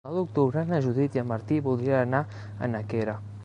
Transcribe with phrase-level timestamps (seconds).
[0.09, 2.25] El nou d'octubre na Judit i en Martí voldrien anar
[2.69, 3.19] a Nàquera.